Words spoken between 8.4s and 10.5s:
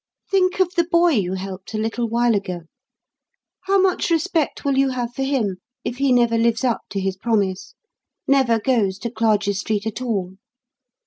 goes to Clarges Street at all?